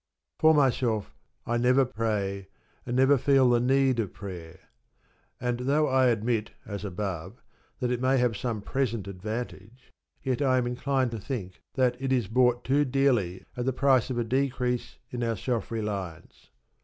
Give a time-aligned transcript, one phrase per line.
[0.39, 1.15] For myself,
[1.45, 2.47] I never pray,
[2.87, 4.57] and never feel the need of prayer.
[5.39, 7.39] And though I admit, as above,
[7.79, 9.91] that it may have some present advantage,
[10.23, 14.09] yet I am inclined to think that it is bought too dearly at the price
[14.09, 16.49] of a decrease in our self reliance.